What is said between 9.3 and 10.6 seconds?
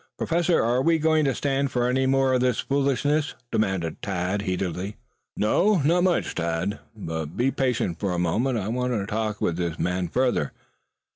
with this man further.